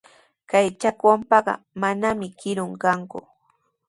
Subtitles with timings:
[0.49, 3.19] Kay chakwanpaqa mananami kirun kanku.